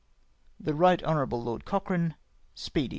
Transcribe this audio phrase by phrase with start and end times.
[0.67, 1.27] "The Right Hon.
[1.29, 2.15] Lord Cochrane,"
[2.55, 2.89] Speed)